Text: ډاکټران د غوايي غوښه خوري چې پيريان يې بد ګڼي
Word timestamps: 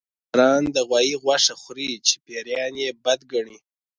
ډاکټران 0.07 0.61
د 0.75 0.77
غوايي 0.87 1.15
غوښه 1.23 1.53
خوري 1.61 1.89
چې 2.07 2.13
پيريان 2.25 2.73
يې 2.83 2.89
بد 3.03 3.19
ګڼي 3.31 3.57